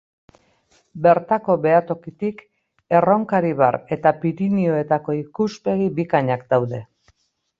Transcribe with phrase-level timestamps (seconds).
[1.07, 2.39] Bertako behatokitik
[2.99, 6.81] Erronkaribar eta Pirinioetako ikuspegi bikainak daude.